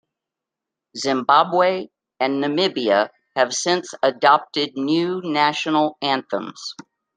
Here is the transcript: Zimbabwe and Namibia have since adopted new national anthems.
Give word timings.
Zimbabwe 0.97 1.89
and 2.19 2.41
Namibia 2.43 3.11
have 3.35 3.53
since 3.53 3.93
adopted 4.01 4.71
new 4.75 5.21
national 5.23 5.99
anthems. 6.01 6.73